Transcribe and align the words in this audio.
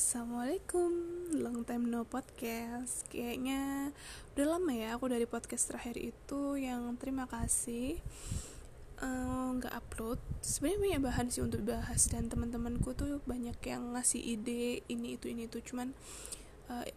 Assalamualaikum. 0.00 0.92
Long 1.44 1.60
time 1.68 1.92
no 1.92 2.08
podcast. 2.08 3.04
Kayaknya 3.12 3.92
udah 4.32 4.46
lama 4.56 4.72
ya 4.72 4.96
aku 4.96 5.12
dari 5.12 5.28
podcast 5.28 5.68
terakhir 5.68 6.00
itu 6.00 6.56
Yang 6.56 6.96
terima 7.04 7.28
kasih 7.28 8.00
eh, 8.96 9.48
nggak 9.60 9.68
upload. 9.68 10.16
Sebenarnya 10.40 10.80
banyak 10.80 11.02
bahan 11.04 11.26
sih 11.28 11.44
untuk 11.44 11.68
bahas 11.68 12.08
dan 12.08 12.32
teman-temanku 12.32 12.96
tuh 12.96 13.20
banyak 13.28 13.60
yang 13.60 13.92
ngasih 13.92 14.24
ide 14.24 14.80
ini 14.88 15.20
itu 15.20 15.28
ini 15.28 15.44
itu. 15.52 15.60
Cuman 15.60 15.92
uh, 16.72 16.88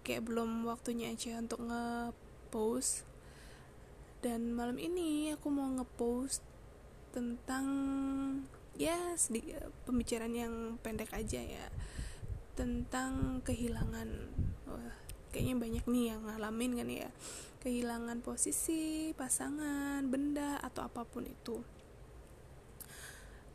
kayak 0.00 0.24
belum 0.24 0.64
waktunya 0.64 1.12
aja 1.12 1.36
untuk 1.36 1.60
nge-post. 1.68 3.04
Dan 4.24 4.56
malam 4.56 4.80
ini 4.80 5.36
aku 5.36 5.52
mau 5.52 5.68
nge-post 5.68 6.40
tentang 7.12 7.68
ya 8.80 9.20
sedikit 9.20 9.68
pembicaraan 9.84 10.32
yang 10.32 10.80
pendek 10.80 11.12
aja 11.12 11.44
ya 11.44 11.68
tentang 12.54 13.40
kehilangan 13.44 14.08
Wah, 14.68 14.96
kayaknya 15.32 15.54
banyak 15.58 15.84
nih 15.88 16.04
yang 16.14 16.20
ngalamin 16.24 16.72
kan 16.78 16.88
ya. 16.88 17.10
Kehilangan 17.62 18.24
posisi 18.24 19.12
pasangan 19.14 20.02
benda 20.08 20.58
atau 20.62 20.86
apa 20.86 21.06
pun 21.06 21.28
itu. 21.28 21.62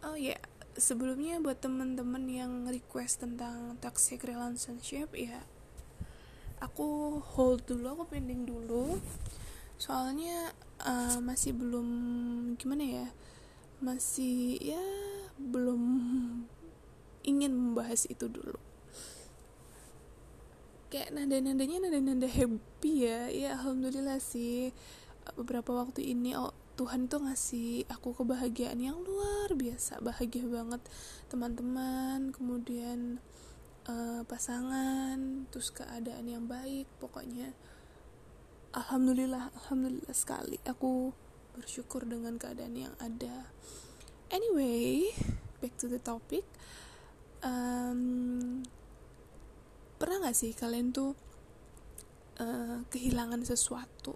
Oh 0.06 0.16
ya 0.16 0.38
sebelumnya 0.78 1.42
buat 1.42 1.58
temen-temen 1.58 2.24
yang 2.30 2.54
request 2.70 3.26
tentang 3.26 3.82
toxic 3.82 4.22
relationship 4.22 5.10
ya 5.18 5.42
aku 6.62 7.18
hold 7.22 7.66
dulu 7.66 7.98
aku 7.98 8.18
pending 8.18 8.46
dulu. 8.46 8.98
Soalnya 9.78 10.54
uh, 10.82 11.22
masih 11.22 11.54
belum 11.54 11.90
gimana 12.58 12.84
ya 12.86 13.08
masih 13.78 14.58
ya 14.58 14.82
belum 15.38 15.82
ingin 17.22 17.54
membahas 17.54 18.10
itu 18.10 18.26
dulu 18.26 18.58
kayak 20.88 21.12
nada-nadanya 21.12 21.88
nada-nada 21.88 22.28
happy 22.28 23.08
ya. 23.08 23.28
Ya 23.32 23.50
alhamdulillah 23.60 24.20
sih. 24.20 24.72
Beberapa 25.36 25.76
waktu 25.76 26.16
ini 26.16 26.34
oh, 26.40 26.56
Tuhan 26.80 27.12
tuh 27.12 27.26
ngasih 27.28 27.90
aku 27.92 28.16
kebahagiaan 28.16 28.80
yang 28.80 29.02
luar 29.04 29.52
biasa. 29.52 30.00
Bahagia 30.00 30.48
banget. 30.48 30.80
Teman-teman 31.28 32.32
kemudian 32.32 33.20
uh, 33.90 34.22
pasangan 34.24 35.50
terus 35.52 35.74
keadaan 35.76 36.28
yang 36.30 36.46
baik. 36.48 36.88
Pokoknya 37.02 37.52
alhamdulillah 38.72 39.50
alhamdulillah 39.64 40.14
sekali 40.14 40.62
aku 40.68 41.12
bersyukur 41.58 42.06
dengan 42.06 42.38
keadaan 42.38 42.78
yang 42.78 42.94
ada. 43.02 43.52
Anyway 44.30 45.12
back 45.60 45.76
to 45.76 45.90
the 45.90 46.00
topic. 46.00 46.46
Um, 47.42 48.64
pernah 49.98 50.30
gak 50.30 50.38
sih 50.38 50.54
kalian 50.54 50.94
tuh 50.94 51.18
uh, 52.38 52.86
kehilangan 52.94 53.42
sesuatu? 53.44 54.14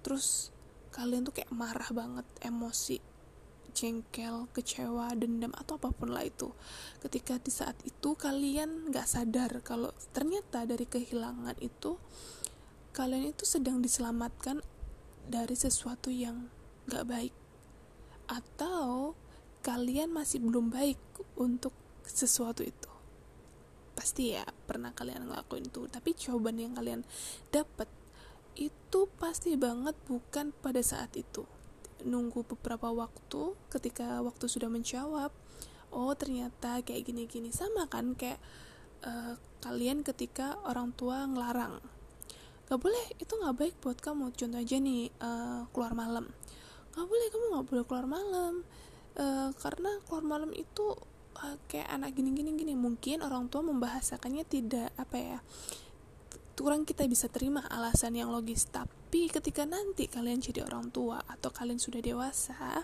Terus 0.00 0.48
kalian 0.90 1.28
tuh 1.28 1.36
kayak 1.36 1.52
marah 1.52 1.92
banget 1.92 2.24
emosi 2.40 2.98
jengkel, 3.76 4.50
kecewa, 4.50 5.14
dendam 5.14 5.54
atau 5.54 5.78
apa 5.78 5.94
pun 5.94 6.10
lah 6.10 6.26
itu. 6.26 6.50
Ketika 6.98 7.38
di 7.38 7.52
saat 7.54 7.78
itu 7.86 8.18
kalian 8.18 8.90
gak 8.90 9.06
sadar 9.06 9.62
kalau 9.62 9.94
ternyata 10.10 10.66
dari 10.66 10.88
kehilangan 10.88 11.54
itu 11.62 11.94
kalian 12.90 13.30
itu 13.30 13.46
sedang 13.46 13.78
diselamatkan 13.78 14.58
dari 15.28 15.54
sesuatu 15.54 16.10
yang 16.10 16.50
gak 16.90 17.06
baik. 17.06 17.34
Atau 18.26 19.14
kalian 19.62 20.10
masih 20.10 20.42
belum 20.42 20.74
baik 20.74 20.98
untuk 21.38 21.76
sesuatu 22.02 22.64
itu 22.64 22.97
pasti 23.98 24.38
ya 24.38 24.46
pernah 24.70 24.94
kalian 24.94 25.26
ngelakuin 25.26 25.66
itu. 25.66 25.90
Tapi 25.90 26.14
jawaban 26.14 26.62
yang 26.62 26.78
kalian 26.78 27.02
dapat 27.50 27.90
itu 28.54 29.10
pasti 29.18 29.58
banget 29.58 29.98
bukan 30.06 30.54
pada 30.62 30.78
saat 30.78 31.10
itu. 31.18 31.42
Nunggu 32.06 32.46
beberapa 32.46 32.94
waktu 32.94 33.58
ketika 33.74 34.22
waktu 34.22 34.46
sudah 34.46 34.70
menjawab 34.70 35.34
oh 35.90 36.14
ternyata 36.14 36.78
kayak 36.86 37.10
gini-gini. 37.10 37.50
Sama 37.50 37.90
kan 37.90 38.14
kayak 38.14 38.38
uh, 39.02 39.34
kalian 39.58 40.06
ketika 40.06 40.62
orang 40.62 40.94
tua 40.94 41.26
ngelarang. 41.26 41.82
Gak 42.70 42.78
boleh 42.78 43.16
itu 43.18 43.32
gak 43.34 43.56
baik 43.58 43.74
buat 43.82 43.98
kamu. 43.98 44.30
Contoh 44.38 44.60
aja 44.62 44.76
nih 44.78 45.10
uh, 45.18 45.66
keluar 45.74 45.98
malam. 45.98 46.30
Gak 46.94 47.06
boleh 47.08 47.26
kamu 47.34 47.44
gak 47.58 47.66
boleh 47.66 47.84
keluar 47.88 48.06
malam. 48.06 48.54
Uh, 49.18 49.50
karena 49.58 49.98
keluar 50.06 50.22
malam 50.22 50.54
itu 50.54 50.94
kayak 51.70 51.88
anak 51.88 52.14
gini 52.18 52.34
gini 52.34 52.54
gini 52.58 52.74
mungkin 52.74 53.22
orang 53.22 53.46
tua 53.46 53.62
membahasakannya 53.62 54.44
tidak 54.44 54.90
apa 54.98 55.16
ya 55.16 55.38
kurang 56.58 56.82
kita 56.82 57.06
bisa 57.06 57.30
terima 57.30 57.62
alasan 57.70 58.18
yang 58.18 58.34
logis. 58.34 58.66
Tapi 58.66 59.30
ketika 59.30 59.62
nanti 59.62 60.10
kalian 60.10 60.42
jadi 60.42 60.66
orang 60.66 60.90
tua 60.90 61.22
atau 61.22 61.54
kalian 61.54 61.78
sudah 61.78 62.02
dewasa 62.02 62.82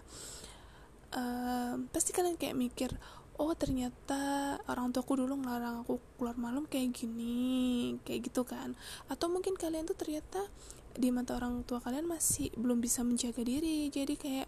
uh, 1.11 1.75
pasti 1.91 2.15
kalian 2.15 2.39
kayak 2.39 2.55
mikir 2.55 2.95
oh 3.35 3.51
ternyata 3.59 4.55
orang 4.71 4.95
tuaku 4.95 5.27
dulu 5.27 5.35
ngelarang 5.43 5.83
aku 5.83 5.99
keluar 6.15 6.39
malam 6.39 6.71
kayak 6.71 6.95
gini 6.95 7.99
kayak 8.07 8.31
gitu 8.31 8.47
kan. 8.47 8.79
Atau 9.11 9.27
mungkin 9.27 9.59
kalian 9.59 9.91
tuh 9.91 9.99
ternyata 9.99 10.47
di 10.95 11.11
mata 11.11 11.35
orang 11.35 11.67
tua 11.67 11.83
kalian 11.83 12.07
masih 12.07 12.55
belum 12.55 12.79
bisa 12.79 13.03
menjaga 13.03 13.43
diri. 13.43 13.91
Jadi 13.91 14.15
kayak 14.15 14.47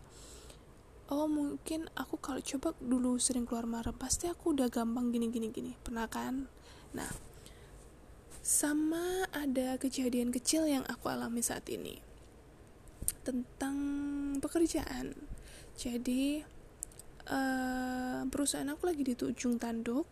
oh 1.11 1.31
mungkin 1.31 1.87
aku 1.94 2.19
kalau 2.19 2.43
coba 2.43 2.75
dulu 2.83 3.19
sering 3.22 3.47
keluar 3.47 3.67
malam 3.67 3.94
pasti 3.94 4.27
aku 4.27 4.55
udah 4.55 4.67
gampang 4.67 5.15
gini 5.15 5.31
gini 5.31 5.49
gini. 5.55 5.72
Pernah 5.78 6.06
kan? 6.11 6.50
Nah 6.94 7.11
sama 8.47 9.27
ada 9.34 9.75
kejadian 9.75 10.31
kecil 10.31 10.71
yang 10.71 10.87
aku 10.87 11.11
alami 11.11 11.43
saat 11.43 11.67
ini 11.67 11.99
tentang 13.27 13.77
pekerjaan. 14.39 15.15
Jadi 15.75 16.47
uh, 17.27 18.23
perusahaan 18.31 18.71
aku 18.71 18.87
lagi 18.87 19.03
di 19.03 19.15
ujung 19.19 19.59
tanduk. 19.59 20.06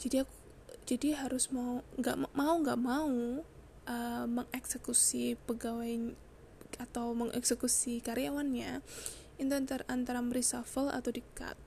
Jadi 0.00 0.24
aku 0.24 0.34
jadi 0.82 1.14
harus 1.14 1.52
mau 1.54 1.84
nggak 2.00 2.34
mau 2.34 2.54
nggak 2.58 2.80
mau 2.80 3.44
uh, 3.86 4.24
mengeksekusi 4.26 5.38
pegawai 5.46 6.16
atau 6.80 7.12
mengeksekusi 7.12 8.00
karyawannya 8.00 8.80
itu 9.48 9.56
antara, 9.58 9.82
antara 9.90 10.20
mereshuffle 10.22 10.92
atau 10.92 11.10
di 11.10 11.22
cut 11.34 11.58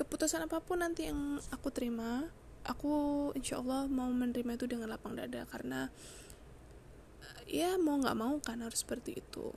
keputusan 0.00 0.48
apa 0.48 0.64
pun 0.64 0.80
nanti 0.80 1.06
yang 1.08 1.36
aku 1.52 1.68
terima 1.68 2.24
aku 2.64 2.92
insya 3.36 3.60
Allah 3.60 3.88
mau 3.88 4.08
menerima 4.08 4.56
itu 4.56 4.66
dengan 4.68 4.92
lapang 4.92 5.16
dada 5.16 5.44
karena 5.48 5.88
ya 7.48 7.76
mau 7.76 8.00
nggak 8.00 8.16
mau 8.16 8.38
kan 8.40 8.62
harus 8.62 8.84
seperti 8.84 9.20
itu. 9.20 9.52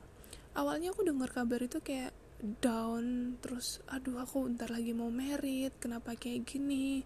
Awalnya 0.54 0.94
aku 0.94 1.06
dengar 1.06 1.30
kabar 1.34 1.62
itu 1.62 1.80
kayak 1.80 2.14
down 2.60 3.38
terus 3.40 3.80
aduh 3.88 4.20
aku 4.20 4.44
ntar 4.52 4.74
lagi 4.74 4.92
mau 4.92 5.08
merit 5.08 5.72
kenapa 5.80 6.16
kayak 6.18 6.44
gini? 6.48 7.06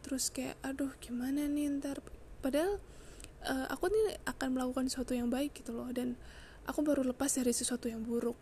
Terus 0.00 0.32
kayak 0.32 0.58
aduh 0.64 0.90
gimana 0.98 1.46
nih 1.46 1.68
ntar? 1.78 2.00
Padahal 2.40 2.80
uh, 3.44 3.66
aku 3.68 3.92
nih 3.92 4.18
akan 4.24 4.48
melakukan 4.56 4.88
sesuatu 4.88 5.12
yang 5.12 5.28
baik 5.28 5.52
gitu 5.54 5.76
loh 5.76 5.90
dan 5.92 6.16
aku 6.66 6.80
baru 6.84 7.02
lepas 7.06 7.30
dari 7.36 7.52
sesuatu 7.54 7.88
yang 7.88 8.04
buruk. 8.04 8.36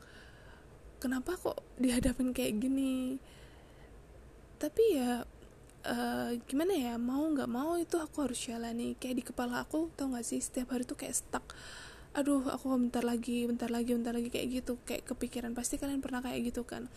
Kenapa 0.98 1.38
kok 1.38 1.62
dihadapin 1.78 2.34
kayak 2.34 2.58
gini? 2.58 3.18
Tapi 4.58 4.84
ya 4.98 5.22
uh, 5.86 6.30
gimana 6.50 6.74
ya 6.74 6.94
mau 6.98 7.22
nggak 7.22 7.50
mau 7.50 7.78
itu 7.78 7.94
aku 7.94 8.26
harus 8.26 8.42
jalani 8.42 8.98
kayak 8.98 9.22
di 9.22 9.24
kepala 9.24 9.62
aku 9.62 9.94
tau 9.94 10.10
gak 10.10 10.26
sih? 10.26 10.42
Setiap 10.42 10.74
hari 10.74 10.82
tuh 10.82 10.98
kayak 10.98 11.14
stuck. 11.14 11.54
Aduh 12.18 12.42
aku 12.50 12.74
bentar 12.74 13.06
lagi 13.06 13.46
bentar 13.46 13.70
lagi 13.70 13.94
bentar 13.94 14.10
lagi 14.10 14.26
kayak 14.26 14.64
gitu. 14.64 14.74
Kayak 14.82 15.06
kepikiran 15.06 15.54
pasti 15.54 15.78
kalian 15.78 16.02
pernah 16.02 16.18
kayak 16.18 16.50
gitu 16.50 16.66
kan? 16.66 16.90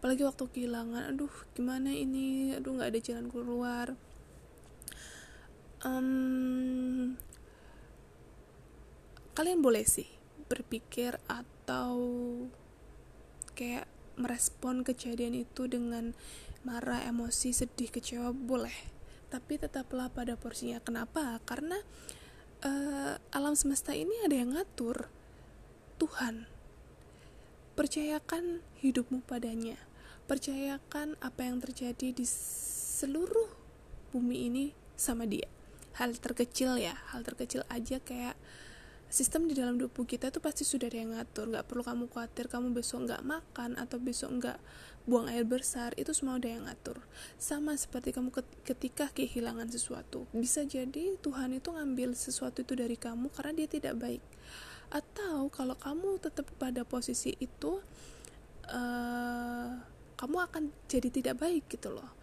Apalagi 0.00 0.28
waktu 0.28 0.44
kehilangan 0.52 1.16
aduh 1.16 1.32
gimana 1.56 1.88
ini? 1.96 2.52
Aduh 2.52 2.76
nggak 2.76 2.92
ada 2.92 3.00
jalan 3.00 3.26
keluar. 3.32 3.96
Um, 5.80 7.14
kalian 9.36 9.60
boleh 9.60 9.84
sih 9.86 10.15
berpikir 10.46 11.18
atau 11.26 11.98
kayak 13.56 13.88
merespon 14.16 14.82
kejadian 14.82 15.36
itu 15.36 15.68
dengan 15.68 16.16
marah, 16.64 17.04
emosi, 17.04 17.52
sedih, 17.52 17.92
kecewa 17.92 18.32
boleh. 18.32 18.74
Tapi 19.30 19.60
tetaplah 19.60 20.08
pada 20.10 20.34
porsinya. 20.34 20.80
Kenapa? 20.80 21.38
Karena 21.44 21.76
uh, 22.64 23.14
alam 23.34 23.54
semesta 23.54 23.92
ini 23.92 24.12
ada 24.24 24.34
yang 24.34 24.56
ngatur 24.56 25.12
Tuhan. 26.00 26.48
Percayakan 27.76 28.64
hidupmu 28.80 29.22
padanya. 29.28 29.76
Percayakan 30.26 31.14
apa 31.22 31.46
yang 31.46 31.62
terjadi 31.62 32.10
di 32.10 32.26
seluruh 32.26 33.52
bumi 34.10 34.48
ini 34.48 34.64
sama 34.96 35.28
dia. 35.28 35.46
Hal 35.96 36.16
terkecil 36.16 36.76
ya 36.80 36.96
hal 37.12 37.24
terkecil 37.24 37.64
aja 37.72 38.00
kayak 38.00 38.36
sistem 39.06 39.46
di 39.46 39.54
dalam 39.54 39.78
tubuh 39.78 40.02
kita 40.02 40.34
itu 40.34 40.42
pasti 40.42 40.66
sudah 40.66 40.90
ada 40.90 40.98
yang 40.98 41.12
ngatur. 41.14 41.52
Nggak 41.52 41.66
perlu 41.70 41.82
kamu 41.86 42.04
khawatir 42.10 42.46
kamu 42.50 42.74
besok 42.74 43.06
nggak 43.06 43.22
makan 43.22 43.78
atau 43.78 43.96
besok 44.02 44.30
nggak 44.40 44.58
buang 45.06 45.30
air 45.30 45.46
besar 45.46 45.94
itu 45.94 46.10
semua 46.10 46.40
udah 46.40 46.50
yang 46.50 46.64
ngatur. 46.66 46.98
Sama 47.38 47.78
seperti 47.78 48.10
kamu 48.10 48.34
ketika 48.66 49.12
kehilangan 49.14 49.70
sesuatu. 49.70 50.26
Bisa 50.34 50.66
jadi 50.66 51.14
Tuhan 51.22 51.54
itu 51.54 51.70
ngambil 51.70 52.18
sesuatu 52.18 52.66
itu 52.66 52.74
dari 52.74 52.98
kamu 52.98 53.30
karena 53.30 53.52
dia 53.54 53.68
tidak 53.70 53.94
baik. 54.02 54.22
Atau 54.90 55.50
kalau 55.54 55.78
kamu 55.78 56.18
tetap 56.18 56.46
pada 56.58 56.82
posisi 56.82 57.34
itu 57.38 57.78
uh, 58.70 59.70
kamu 60.16 60.36
akan 60.50 60.62
jadi 60.90 61.08
tidak 61.12 61.36
baik 61.38 61.68
gitu 61.68 61.92
loh 61.92 62.15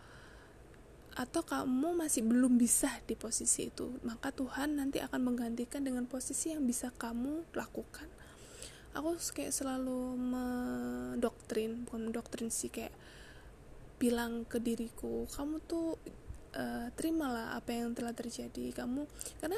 atau 1.13 1.45
kamu 1.45 1.93
masih 1.93 2.25
belum 2.25 2.57
bisa 2.57 2.89
di 3.05 3.13
posisi 3.13 3.69
itu 3.69 4.01
maka 4.01 4.33
Tuhan 4.33 4.81
nanti 4.81 4.97
akan 4.97 5.21
menggantikan 5.21 5.85
dengan 5.85 6.09
posisi 6.09 6.53
yang 6.53 6.65
bisa 6.65 6.89
kamu 6.95 7.53
lakukan. 7.53 8.09
Aku 8.93 9.17
kayak 9.17 9.53
selalu 9.53 10.17
mendoktrin 10.17 11.85
bukan 11.85 12.09
mendoktrin 12.09 12.53
sih 12.53 12.69
kayak 12.69 12.93
bilang 13.97 14.45
ke 14.45 14.57
diriku 14.57 15.25
kamu 15.33 15.61
tuh 15.65 15.97
uh, 16.57 16.87
terimalah 16.97 17.57
apa 17.57 17.73
yang 17.73 17.93
telah 17.93 18.13
terjadi. 18.13 18.73
Kamu 18.73 19.05
karena 19.41 19.57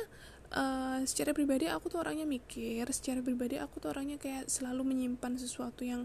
uh, 0.56 1.00
secara 1.08 1.32
pribadi 1.32 1.72
aku 1.72 1.88
tuh 1.92 2.04
orangnya 2.04 2.28
mikir 2.28 2.88
secara 2.92 3.24
pribadi 3.24 3.60
aku 3.60 3.80
tuh 3.80 3.96
orangnya 3.96 4.20
kayak 4.20 4.52
selalu 4.52 4.96
menyimpan 4.96 5.40
sesuatu 5.40 5.84
yang 5.84 6.04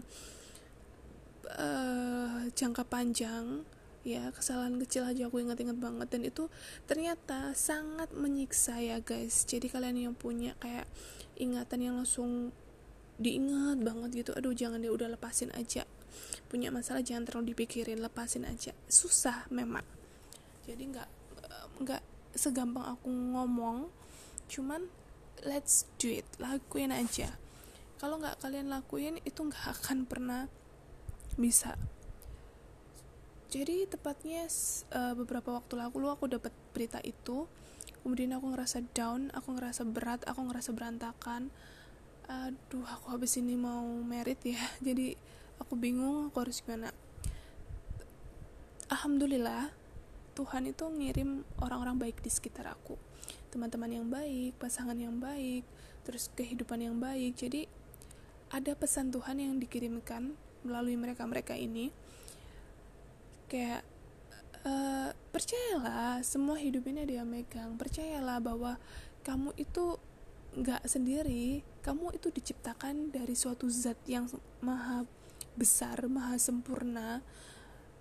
uh, 1.59 2.47
jangka 2.55 2.83
panjang 2.87 3.63
ya 4.01 4.33
kesalahan 4.33 4.81
kecil 4.81 5.05
aja 5.05 5.29
aku 5.29 5.41
ingat-ingat 5.41 5.77
banget. 5.77 6.07
Dan 6.09 6.21
itu 6.25 6.49
ternyata 6.89 7.53
sangat 7.53 8.09
menyiksa 8.13 8.81
ya 8.81 8.97
guys. 9.01 9.45
Jadi 9.45 9.69
kalian 9.69 9.97
yang 10.11 10.15
punya 10.17 10.57
kayak 10.57 10.89
ingatan 11.37 11.79
yang 11.81 11.95
langsung 11.97 12.53
diingat 13.21 13.77
banget 13.85 14.25
gitu 14.25 14.31
aduh 14.33 14.49
jangan 14.49 14.81
dia 14.81 14.89
udah 14.93 15.13
lepasin 15.13 15.53
aja. 15.53 15.85
Punya 16.49 16.73
masalah 16.73 17.05
jangan 17.05 17.29
terlalu 17.29 17.53
dipikirin 17.53 18.01
lepasin 18.01 18.43
aja. 18.49 18.73
Susah 18.89 19.45
memang. 19.53 19.85
Jadi 20.65 20.83
nggak 20.91 21.09
nggak 21.81 22.03
segampang 22.37 22.85
aku 22.85 23.09
ngomong 23.09 23.89
cuman 24.45 24.87
let's 25.45 25.89
do 25.97 26.09
it 26.11 26.27
lakuin 26.37 26.93
aja. 26.93 27.37
Kalau 28.01 28.17
nggak 28.17 28.41
kalian 28.41 28.73
lakuin 28.73 29.21
itu 29.21 29.39
nggak 29.45 29.81
akan 29.81 30.09
pernah 30.09 30.49
bisa 31.37 31.77
jadi 33.51 33.83
tepatnya 33.83 34.47
uh, 34.95 35.11
beberapa 35.11 35.51
waktu 35.51 35.75
lalu 35.75 36.07
aku 36.07 36.31
dapat 36.31 36.55
berita 36.71 37.03
itu. 37.03 37.51
Kemudian 37.99 38.31
aku 38.31 38.47
ngerasa 38.55 38.79
down 38.95 39.27
aku 39.35 39.59
ngerasa 39.59 39.83
berat 39.83 40.23
aku 40.23 40.47
ngerasa 40.47 40.71
berantakan. 40.71 41.51
Aduh 42.31 42.87
aku 42.87 43.11
habis 43.11 43.35
ini 43.35 43.59
mau 43.59 43.83
merit 44.07 44.39
ya. 44.47 44.55
Jadi 44.87 45.19
aku 45.59 45.75
bingung 45.75 46.31
aku 46.31 46.47
harus 46.47 46.63
gimana. 46.63 46.95
Alhamdulillah 48.87 49.75
Tuhan 50.31 50.71
itu 50.71 50.87
ngirim 50.87 51.43
orang-orang 51.59 51.99
baik 51.99 52.23
di 52.23 52.31
sekitar 52.31 52.71
aku. 52.71 52.95
Teman-teman 53.51 53.91
yang 53.91 54.07
baik 54.07 54.55
pasangan 54.63 54.95
yang 54.95 55.19
baik 55.19 55.67
terus 56.07 56.31
kehidupan 56.39 56.87
yang 56.87 56.95
baik. 57.03 57.35
Jadi 57.35 57.67
ada 58.47 58.71
pesan 58.79 59.11
Tuhan 59.11 59.43
yang 59.43 59.59
dikirimkan 59.59 60.39
melalui 60.63 60.95
mereka-mereka 60.95 61.59
ini 61.59 61.91
kayak 63.51 63.83
uh, 64.63 65.11
percayalah 65.35 66.23
semua 66.23 66.55
hidup 66.55 66.87
ini 66.87 67.03
yang 67.03 67.27
megang. 67.27 67.75
Percayalah 67.75 68.39
bahwa 68.39 68.79
kamu 69.27 69.51
itu 69.59 69.99
nggak 70.55 70.87
sendiri. 70.87 71.67
Kamu 71.83 72.15
itu 72.15 72.31
diciptakan 72.31 73.11
dari 73.11 73.35
suatu 73.35 73.67
zat 73.67 73.99
yang 74.07 74.31
maha 74.63 75.03
besar 75.51 76.07
maha 76.07 76.39
sempurna 76.39 77.19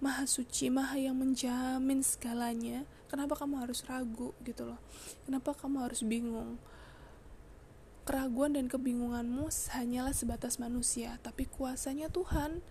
maha 0.00 0.24
suci 0.24 0.72
maha 0.72 0.96
yang 0.96 1.18
menjamin 1.18 2.00
segalanya. 2.00 2.88
Kenapa 3.10 3.36
kamu 3.36 3.66
harus 3.66 3.84
ragu 3.84 4.32
gitu 4.46 4.64
loh? 4.64 4.80
Kenapa 5.28 5.52
kamu 5.52 5.84
harus 5.84 6.00
bingung? 6.06 6.56
Keraguan 8.08 8.56
dan 8.56 8.66
kebingunganmu 8.66 9.52
hanyalah 9.76 10.16
sebatas 10.16 10.56
manusia 10.56 11.20
tapi 11.20 11.44
kuasanya 11.44 12.08
Tuhan 12.08 12.64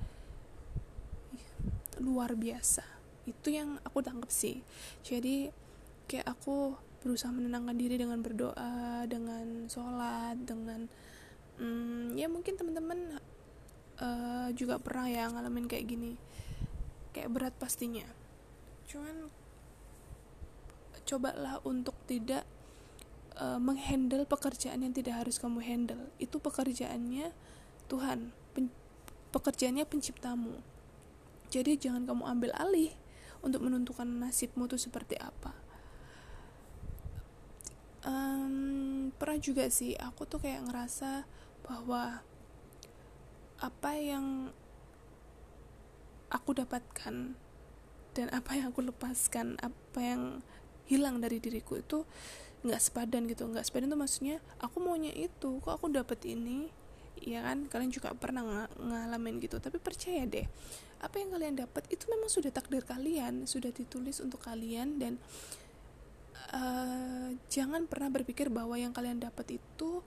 luar 1.99 2.33
biasa. 2.33 2.83
Itu 3.27 3.53
yang 3.53 3.77
aku 3.83 3.99
tangkap 4.01 4.31
sih. 4.31 4.63
Jadi 5.05 5.51
kayak 6.09 6.25
aku 6.25 6.73
berusaha 6.99 7.31
menenangkan 7.31 7.77
diri 7.79 7.95
dengan 7.95 8.19
berdoa 8.19 9.07
dengan 9.07 9.71
sholat 9.71 10.35
dengan 10.43 10.89
hmm, 11.61 12.19
ya 12.19 12.27
mungkin 12.27 12.59
teman-teman 12.59 13.21
uh, 14.03 14.49
juga 14.51 14.81
pernah 14.81 15.07
ya 15.07 15.29
ngalamin 15.29 15.69
kayak 15.69 15.85
gini. 15.85 16.13
Kayak 17.13 17.29
berat 17.31 17.55
pastinya. 17.59 18.07
Cuman 18.89 19.29
cobalah 21.05 21.57
untuk 21.65 21.97
tidak 22.05 22.45
uh, 23.37 23.57
menghandle 23.57 24.25
pekerjaan 24.25 24.81
yang 24.81 24.93
tidak 24.93 25.21
harus 25.21 25.37
kamu 25.37 25.61
handle. 25.61 26.03
Itu 26.17 26.41
pekerjaannya 26.41 27.31
Tuhan. 27.89 28.33
Pen 28.53 28.69
pekerjaannya 29.29 29.85
penciptamu 29.85 30.78
jadi 31.49 31.75
jangan 31.81 32.05
kamu 32.05 32.23
ambil 32.29 32.51
alih 32.53 32.93
untuk 33.41 33.65
menentukan 33.65 34.05
nasibmu 34.05 34.69
itu 34.69 34.77
seperti 34.77 35.17
apa. 35.17 35.55
Um, 38.05 39.11
pernah 39.19 39.39
juga 39.41 39.67
sih 39.67 39.97
aku 39.97 40.23
tuh 40.23 40.39
kayak 40.39 40.71
ngerasa 40.71 41.27
bahwa 41.67 42.23
apa 43.59 43.91
yang 43.99 44.55
aku 46.31 46.55
dapatkan 46.55 47.35
dan 48.15 48.27
apa 48.31 48.51
yang 48.55 48.71
aku 48.71 48.87
lepaskan 48.87 49.59
apa 49.59 49.99
yang 49.99 50.23
hilang 50.87 51.19
dari 51.19 51.43
diriku 51.43 51.81
itu 51.81 52.05
nggak 52.63 52.79
sepadan 52.79 53.25
gitu. 53.27 53.49
Nggak 53.49 53.67
sepadan 53.67 53.91
tuh 53.91 53.99
maksudnya 53.99 54.37
aku 54.61 54.79
maunya 54.79 55.11
itu 55.11 55.59
kok 55.59 55.81
aku 55.81 55.91
dapat 55.91 56.23
ini? 56.29 56.71
Ya 57.19 57.43
kan? 57.43 57.67
Kalian 57.67 57.91
juga 57.91 58.15
pernah 58.15 58.45
ng 58.45 58.79
ngalamin 58.79 59.43
gitu. 59.43 59.59
Tapi 59.59 59.75
percaya 59.81 60.23
deh 60.23 60.47
apa 60.99 61.15
yang 61.15 61.31
kalian 61.31 61.55
dapat 61.55 61.87
itu 61.87 62.11
memang 62.11 62.27
sudah 62.27 62.51
takdir 62.51 62.83
kalian 62.83 63.47
sudah 63.47 63.71
ditulis 63.71 64.19
untuk 64.19 64.43
kalian 64.43 64.99
dan 64.99 65.15
uh, 66.51 67.31
jangan 67.47 67.87
pernah 67.87 68.11
berpikir 68.11 68.51
bahwa 68.51 68.75
yang 68.75 68.91
kalian 68.91 69.23
dapat 69.23 69.59
itu 69.59 70.03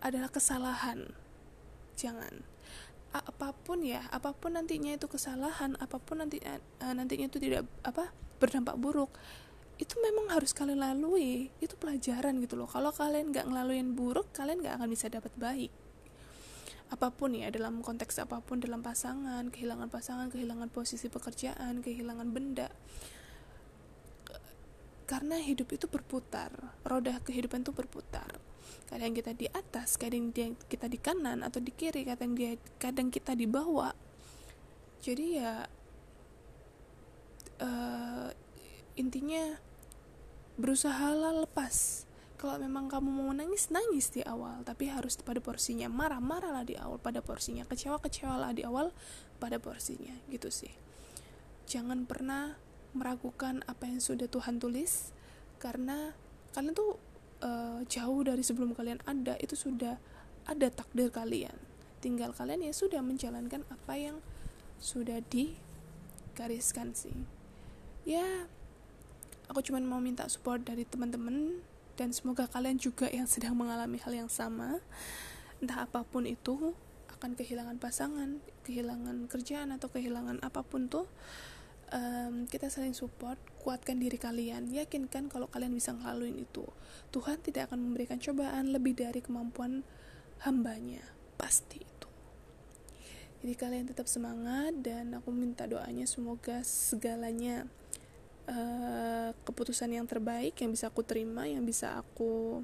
adalah 0.00 0.32
kesalahan. 0.32 1.12
Jangan. 1.96 2.40
Apa 3.10 3.52
pun 3.52 3.82
ya 3.82 4.06
apa 4.14 4.32
pun 4.32 4.54
nantinya 4.54 4.94
itu 4.94 5.10
kesalahan 5.10 5.74
apa 5.82 5.98
pun 5.98 6.22
nanti 6.22 6.38
uh, 6.46 6.94
nantinya 6.94 7.26
itu 7.26 7.42
tidak 7.42 7.66
apa 7.82 8.14
berdampak 8.38 8.78
buruk 8.78 9.10
itu 9.76 9.96
memang 10.00 10.32
harus 10.32 10.56
kalian 10.56 10.80
lalui. 10.80 11.52
Itu 11.60 11.76
pelajaran 11.76 12.40
gitu 12.40 12.56
loh. 12.56 12.68
Kalau 12.70 12.94
kalian 12.96 13.34
nggak 13.34 13.44
ngelaluin 13.44 13.92
buruk 13.92 14.32
kalian 14.32 14.64
nggak 14.64 14.80
akan 14.80 14.88
bisa 14.88 15.12
dapat 15.12 15.32
baik 15.36 15.72
apa 16.90 17.14
pun 17.14 17.38
ya 17.38 17.54
dalam 17.54 17.86
konteks 17.86 18.18
apa 18.18 18.42
pun 18.42 18.58
dalam 18.58 18.82
pasangan 18.82 19.46
kehilangan 19.46 19.86
pasangan 19.86 20.26
kehilangan 20.26 20.68
posisi 20.74 21.06
pekerjaan 21.06 21.80
kehilangan 21.86 22.34
benda. 22.34 22.68
Karena 25.06 25.38
hidup 25.38 25.70
itu 25.74 25.86
berputar 25.86 26.50
roda 26.86 27.18
kehidupan 27.22 27.62
itu 27.62 27.70
berputar. 27.74 28.38
Kadang 28.90 29.14
kita 29.14 29.34
di 29.34 29.46
atas 29.50 29.94
kadang 29.94 30.34
dia, 30.34 30.50
kita 30.66 30.90
di 30.90 30.98
kanan 30.98 31.46
atau 31.46 31.62
di 31.62 31.70
kiri 31.70 32.02
kadang 32.02 32.34
dia 32.34 32.58
kadang 32.82 33.10
kita 33.10 33.38
di 33.38 33.46
bawah. 33.46 33.94
Jadi 35.00 35.26
ya 35.38 35.66
uh, 37.62 38.28
intinya 38.98 39.58
berusaha 40.58 41.14
lepas 41.14 42.04
kalau 42.40 42.56
memang 42.56 42.88
kamu 42.88 43.12
mau 43.12 43.28
nangis 43.36 43.68
nangis 43.68 44.08
di 44.16 44.24
awal. 44.24 44.64
Tapi 44.64 44.88
harus 44.88 45.20
pada 45.20 45.44
porsinya 45.44 45.92
marah 45.92 46.24
marahlah 46.24 46.64
di 46.64 46.72
awal. 46.72 46.96
Pada 46.96 47.20
porsinya 47.20 47.68
kecewa 47.68 48.00
kecewalah 48.00 48.56
di 48.56 48.64
awal. 48.64 48.96
Pada 49.36 49.60
porsinya 49.60 50.16
gitu 50.32 50.48
sih. 50.48 50.72
Jangan 51.68 52.08
pernah 52.08 52.56
meragukan 52.96 53.60
apa 53.68 53.84
yang 53.84 54.00
sudah 54.00 54.24
Tuhan 54.24 54.56
tulis. 54.56 55.12
Karena 55.60 56.16
kalian 56.56 56.72
tuh 56.72 56.96
uh, 57.44 57.84
jauh 57.84 58.24
dari 58.24 58.40
sebelum 58.40 58.72
kalian 58.72 59.04
ada. 59.04 59.36
Itu 59.36 59.52
sudah 59.52 60.00
ada 60.48 60.72
takdir 60.72 61.12
kalian. 61.12 61.60
Tinggal 62.00 62.32
kalian 62.32 62.64
ya 62.64 62.72
sudah 62.72 63.04
menjalankan 63.04 63.68
apa 63.68 64.00
yang 64.00 64.16
sudah 64.80 65.20
digariskan 65.28 66.96
sih. 66.96 67.12
Ya 68.08 68.48
aku 69.52 69.60
cuma 69.60 69.76
mau 69.84 70.00
minta 70.00 70.24
support 70.32 70.64
dari 70.64 70.88
teman-teman 70.88 71.60
dan 72.00 72.16
semoga 72.16 72.48
kalian 72.48 72.80
juga 72.80 73.12
yang 73.12 73.28
sedang 73.28 73.52
mengalami 73.52 74.00
hal 74.00 74.24
yang 74.24 74.32
sama 74.32 74.80
entah 75.60 75.84
apa 75.84 76.00
pun 76.08 76.24
itu 76.24 76.72
akan 77.12 77.36
kehilangan 77.36 77.76
pasangan 77.76 78.40
kehilangan 78.64 79.28
kerjaan 79.28 79.76
atau 79.76 79.92
kehilangan 79.92 80.40
apa 80.40 80.64
pun 80.64 80.88
tuh 80.88 81.04
um, 81.92 82.48
kita 82.48 82.70
saling 82.72 82.96
support 82.96 83.36
kuatkan 83.60 84.00
diri 84.00 84.16
kalian. 84.16 84.70
Yakinkan 84.70 85.28
kalau 85.28 85.50
kalian 85.50 85.74
bisa 85.74 85.92
ngelaluin 85.92 86.38
itu. 86.38 86.64
Tuhan 87.12 87.42
tidak 87.42 87.70
akan 87.70 87.90
memberikan 87.90 88.16
cobaan 88.22 88.72
lebih 88.72 88.96
dari 88.96 89.20
kemampuan 89.20 89.84
hambanya. 90.46 91.02
Pasti 91.36 91.82
itu. 91.82 92.08
Jadi 93.40 93.54
kalian 93.56 93.86
tetap 93.88 94.04
semangat 94.04 94.76
dan 94.84 95.16
aku 95.16 95.32
minta 95.32 95.64
doanya 95.64 96.04
semoga 96.04 96.60
segalanya 96.64 97.64
uh, 98.50 99.30
keputusan 99.46 99.94
yang 99.94 100.06
terbaik 100.10 100.58
yang 100.58 100.74
bisa 100.74 100.90
aku 100.90 101.06
terima 101.06 101.46
yang 101.46 101.62
bisa 101.62 101.96
aku 101.96 102.62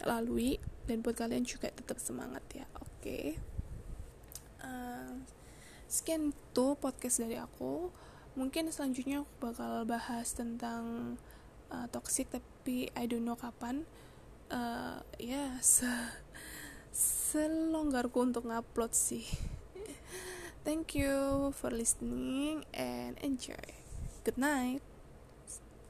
lalui 0.00 0.56
dan 0.88 1.04
buat 1.04 1.14
kalian 1.14 1.44
juga 1.44 1.68
tetap 1.68 2.00
semangat 2.00 2.42
ya. 2.56 2.66
Oke. 2.80 2.88
Okay. 3.00 3.26
uh, 4.64 5.12
sekian 5.86 6.32
itu 6.32 6.66
podcast 6.80 7.20
dari 7.20 7.36
aku. 7.36 7.92
Mungkin 8.34 8.72
selanjutnya 8.72 9.22
aku 9.22 9.32
bakal 9.42 9.84
bahas 9.84 10.32
tentang 10.32 11.16
uh, 11.68 11.86
toxic 11.92 12.32
tapi 12.32 12.88
I 12.96 13.04
don't 13.04 13.26
know 13.28 13.36
kapan. 13.36 13.84
Uh, 14.50 14.98
ya 15.14 15.54
se 15.62 15.86
selonggarku 16.90 18.18
untuk 18.18 18.48
ngupload 18.48 18.96
sih. 18.96 19.22
Thank 20.66 20.98
you 20.98 21.50
for 21.56 21.72
listening 21.72 22.68
and 22.74 23.16
enjoy. 23.22 23.78
Good 24.26 24.36
night 24.36 24.89